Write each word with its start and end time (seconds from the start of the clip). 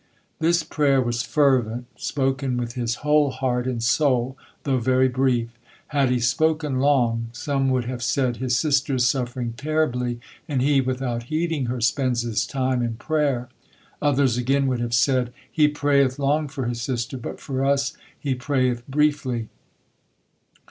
This 0.39 0.63
prayer 0.63 0.99
was 0.99 1.21
fervent, 1.21 1.85
spoken 1.95 2.57
with 2.57 2.73
his 2.73 2.95
whole 3.05 3.29
heart 3.29 3.67
and 3.67 3.83
soul, 3.83 4.35
though 4.63 4.79
very 4.79 5.07
brief. 5.07 5.49
Had 5.89 6.09
he 6.09 6.19
spoken 6.19 6.79
long, 6.79 7.27
some 7.33 7.69
would 7.69 7.85
have 7.85 8.01
said: 8.01 8.37
"His 8.37 8.57
sister 8.57 8.95
is 8.95 9.07
suffering 9.07 9.53
terribly 9.55 10.19
and 10.47 10.59
he, 10.63 10.81
without 10.81 11.25
heeding 11.25 11.67
her, 11.67 11.79
spends 11.81 12.23
his 12.23 12.47
time 12.47 12.81
in 12.81 12.95
prayer." 12.95 13.49
Others 14.01 14.37
again 14.37 14.65
would 14.65 14.79
have 14.79 14.95
said: 14.95 15.31
"He 15.51 15.67
prayeth 15.67 16.17
long 16.17 16.47
for 16.47 16.65
his 16.65 16.81
sister, 16.81 17.15
but 17.15 17.39
for 17.39 17.63
us 17.63 17.93
he 18.19 18.33
prayeth 18.33 18.81
briefly." 18.87 19.49